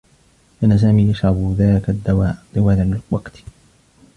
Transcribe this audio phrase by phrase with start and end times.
[0.61, 3.43] كان سامي يشرب ذاك الدّواء طوال الوقت.